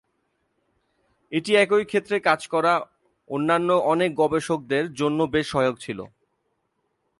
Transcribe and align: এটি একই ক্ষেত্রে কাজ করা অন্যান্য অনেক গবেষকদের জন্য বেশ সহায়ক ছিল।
এটি 1.31 1.51
একই 1.55 1.85
ক্ষেত্রে 1.85 2.15
কাজ 2.19 2.41
করা 2.47 2.73
অন্যান্য 3.29 3.69
অনেক 3.85 4.11
গবেষকদের 4.15 4.85
জন্য 4.93 5.19
বেশ 5.33 5.45
সহায়ক 5.49 5.75
ছিল। 5.79 5.99